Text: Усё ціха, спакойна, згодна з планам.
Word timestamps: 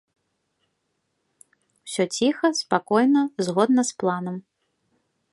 Усё 1.89 2.03
ціха, 2.17 2.47
спакойна, 2.59 3.21
згодна 3.49 3.81
з 3.91 3.99
планам. 4.05 4.35